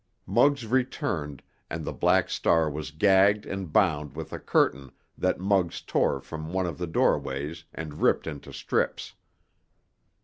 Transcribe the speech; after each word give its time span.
Muggs 0.25 0.65
returned, 0.65 1.43
and 1.69 1.85
the 1.85 1.93
Black 1.93 2.27
Star 2.27 2.67
was 2.71 2.89
gagged 2.89 3.45
and 3.45 3.71
bound 3.71 4.15
with 4.15 4.33
a 4.33 4.39
curtain 4.39 4.91
that 5.15 5.39
Muggs 5.39 5.79
tore 5.79 6.19
from 6.19 6.51
one 6.51 6.65
of 6.65 6.79
the 6.79 6.87
doorways 6.87 7.65
and 7.71 8.01
ripped 8.01 8.25
into 8.25 8.51
strips. 8.51 9.13